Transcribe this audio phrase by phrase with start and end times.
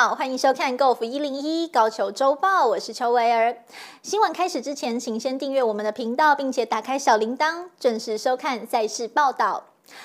[0.00, 3.56] 好，欢迎收看 Golf 一零一高球周报，我是邱维儿。
[4.00, 9.64] 新闻开始之前，请先订阅我们的频道，并且打开小铃铛，准时收看赛事报道。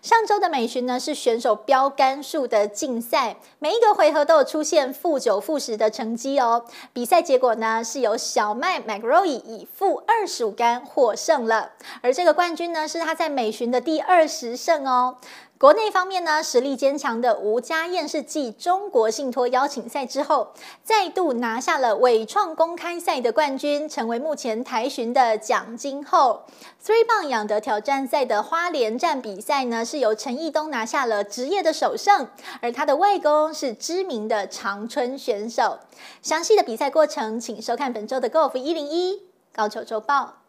[0.00, 6.64] 上周的美巡呢，是选手标杆数的竞赛，每一个回合都有出现负九、负十的成绩哦。
[6.94, 15.18] 比赛结果呢，是由小麦 McRoy 以负二十五杆获胜了，而这个冠军呢，是他在美巡的第二十胜哦。
[15.56, 26.42] 国内方面呢，实力坚强的吴家燕是继中国信托邀请赛之后，再度拿下了伟创公开赛的冠军，成为目前台巡的奖金后。
[26.84, 32.28] Three 棒养德挑战赛的花莲站比赛呢，是由陈义东拿下了职业的首胜，
[32.60, 35.78] 而他的外公是知名的长春选手。
[36.20, 39.22] 详细的比赛过程，请收看本周的 Golf 一零一
[39.54, 40.43] 高球周报。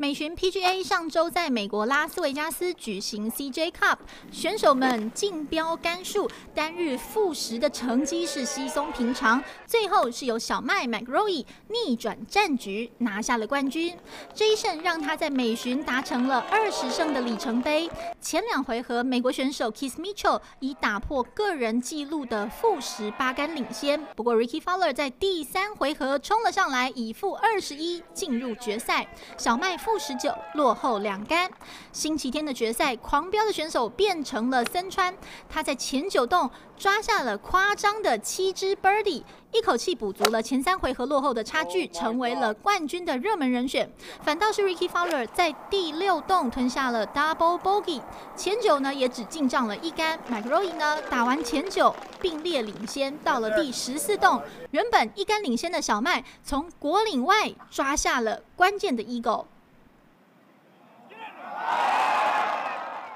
[0.00, 3.96] 美巡 PGA 上周在美国拉斯维加斯举行 CJ Cup，
[4.30, 13.92] 选手们竞标杆数单日负十的成绩是稀松平常，最后是由小麦 McRory 逆转战局拿下了冠军。
[14.32, 17.90] 这一胜让他在美巡达成了二十胜的里程碑。
[18.20, 29.04] 前两回合，美国选手 Kiss Mitchell 以打破个人纪录的负十八杆领先，不过 Ricky Fowler 在第三回合冲了上来，以负二十一进入决赛。
[29.36, 29.76] 小麦。
[29.88, 31.50] 负十九，落后两杆。
[31.92, 35.14] 星期天的决赛，狂飙的选手变成了森川，
[35.48, 43.90] 他在前九洞抓下了夸张的七只 birdie，一口气补足了前三回合落后的差距，成为了冠军的热门人选。
[44.22, 48.02] 反倒是 Ricky Fowler 在第六洞吞下了 double bogey，
[48.36, 50.18] 前九呢也只进账了一杆。
[50.26, 54.42] m c r o y 呢打完前九并列领先，到了第十四洞，
[54.72, 59.46] 原本一杆领先的小麦从果岭外抓下了关键的 eagle。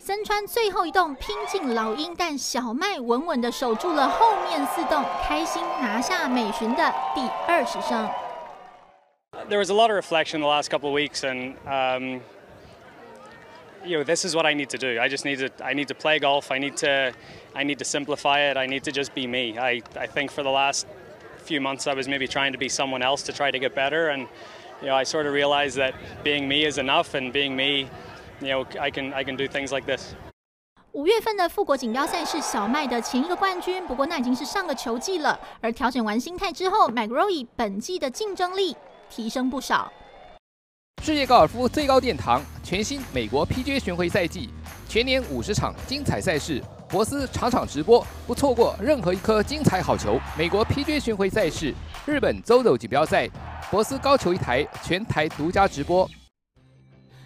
[0.02, 8.10] 森川最后一洞拼进老鹰，但小麦稳稳地守住了后面四洞，开心拿下美巡的第二十胜。
[9.50, 12.22] There was a lot of reflection the last couple of weeks, and um,
[13.86, 15.00] you know, this is what I need to do.
[15.00, 16.52] I just need to, I need to play golf.
[16.52, 17.12] I need to,
[17.54, 18.56] I need to simplify it.
[18.56, 19.58] I need to just be me.
[19.60, 20.88] I, I think for the last
[21.44, 24.08] few months, I was maybe trying to be someone else to try to get better,
[24.08, 24.28] and
[24.82, 27.90] you know, I sort of realized that being me is enough, and being me.
[28.43, 30.15] You know, I can I can do things like this.
[30.91, 35.39] 五月份的富国锦标赛是小麦的前一个冠军，不过那已经是上个球季了。
[35.61, 38.77] 而调整完心态之后，McRory 本季的竞争力
[39.09, 39.91] 提升不少。
[41.03, 44.51] 世界高尔夫最高殿堂，全新美国 PGA 巡回赛季，
[44.89, 50.21] 全年五十场精彩赛事，博斯场场直播，不错过任何一颗精彩好球。
[50.37, 51.73] 美国 PGA 巡回赛事，
[52.05, 53.29] 日本 ZOZO 锦标赛，
[53.71, 56.09] 博斯高球一台，全台独家直播。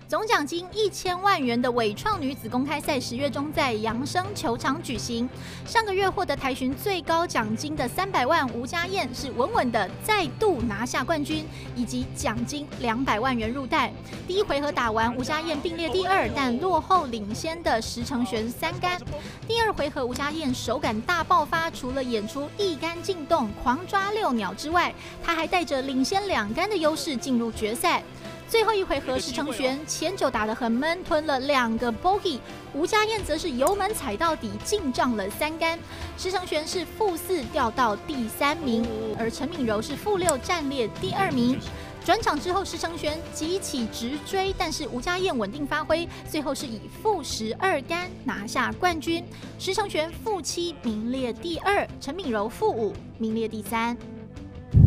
[0.09, 5.28] 总奖金一千万元的伟创女子公开赛十月中在扬升球场举行。
[5.67, 13.93] 上个月获得台巡最高奖金的三百万吴家燕是稳稳的再度拿下冠军，以及奖金两百万元入袋。
[14.28, 19.00] 第一回合打完，吴家燕并列第二，但落后领先的石成璇三杆。
[19.49, 28.05] 第二回合吴家燕手感大爆发，除了演出一杆进洞狂抓六鸟之外，她还带着领先两杆的优势进入决赛。
[28.49, 32.39] 最后一回合，石成璇前九打得很闷，吞了两个 bogey，
[32.73, 35.77] 吴家燕则是油门踩到底，进账了三杆。
[36.17, 38.87] 石成璇是负四掉到第三名，
[39.19, 41.59] 而陈敏柔是负六战列第二名。
[42.05, 49.25] 转场之后，石成璇急起直追，但是吴家燕稳定发挥，最后是以负十二杆拿下冠军。
[49.59, 53.97] 石成璇负七名列第二，陈敏柔负五名列第三。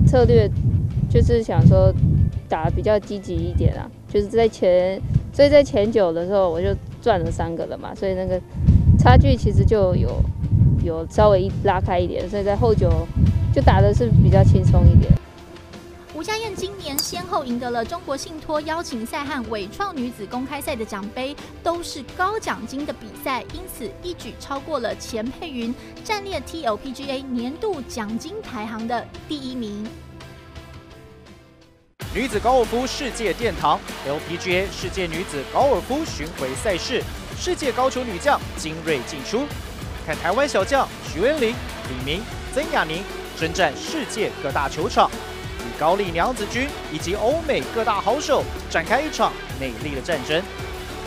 [0.08, 0.50] 策略
[1.12, 1.94] 就是想说。
[2.50, 5.00] 打得比较积极一点啊，就是在前，
[5.32, 8.42] 所以在前九的时候我就赚了三个了嘛，所以那个
[8.98, 10.10] 差距其实就有
[10.84, 12.90] 有稍微拉开一点，所以在后九
[13.54, 15.14] 就打的是比较轻松一点。
[16.16, 25.74] 吴家燕今年先后赢得了中国信托邀请赛和伟创女子公开赛的奖杯，都是高奖金的比赛，因此一举超过了钱佩云，
[26.04, 29.88] 暂列 TLPGA 年度奖金排行的第一名。
[32.12, 37.04] 女子高尔夫世界殿堂 LPGA 世界女子高尔夫巡回赛事，
[37.38, 39.46] 世界高球女将精锐尽出。
[40.08, 41.54] 看台湾小将徐文玲、
[41.88, 43.04] 李明、曾雅宁
[43.40, 45.08] 征战世界各大球场，
[45.60, 50.42] 与高丽娘子军以及欧美各大好手展开一场美丽的战争。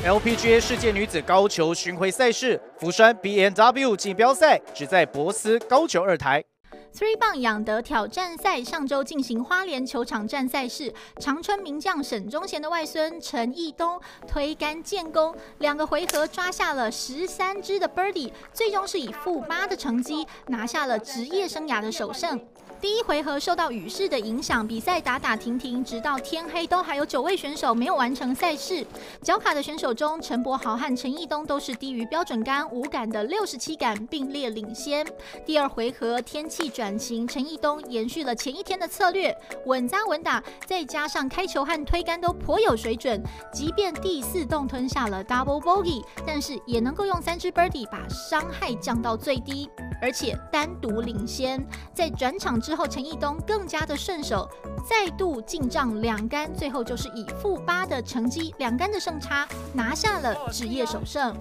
[0.04, 6.44] LPGA 世界女子高球巡回赛事福山 BMW 锦标赛只在博斯高球二台。
[6.94, 13.98] Three 棒养德挑战赛上周进行花莲球场站赛事，长春名将沈忠贤的外孙陈义东
[14.28, 22.38] 推杆建功，两个回合抓下了十三只的 Birdie，最终是以负八的成绩拿下了职业生涯的首胜。
[22.82, 28.84] 第一回合受到雨势的影响，比赛打打停停，直到天黑都还有九位选手没有完成赛事。
[29.22, 35.06] 脚卡的选手中，陈柏豪和陈义东都是低于标准杆五杆的六十七杆并列领先。
[35.46, 39.32] 第二回合天气转晴，陈义东延续了前一天的策略，
[39.66, 49.70] 稳扎稳打，再加上开球和推杆都颇有水准，即便第四洞吞下了 double bogey，但是也能够用三支 birdie 把伤害降到最低。
[50.00, 51.64] 而且单独领先，
[51.94, 54.48] 在转场之后，陈义东更加的顺手，
[54.88, 61.36] 再度进账两杆，最后就是以负八的成绩，两杆的胜差拿下了职业首胜。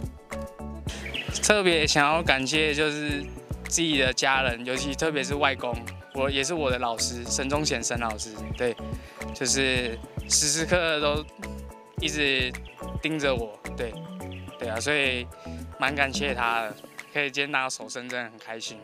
[1.43, 3.23] 特别想要感谢就是
[3.67, 5.75] 自己的家人，尤其特别是外公，
[6.15, 8.75] 我也是我的老师沈宗贤沈老师，对，
[9.33, 9.97] 就是
[10.29, 11.25] 时时刻刻都
[11.99, 12.51] 一直
[13.01, 13.93] 盯着我，对，
[14.59, 15.25] 对啊，所以
[15.79, 16.75] 蛮感谢他的。
[17.13, 18.77] 可以今天拿到首胜，真的很开心。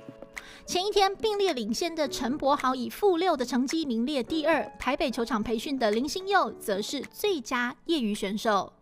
[0.65, 8.73] 前一天并列领先的陈柏豪以负六的成绩名列第二，台北球场培训的林心佑则是最佳业余选手。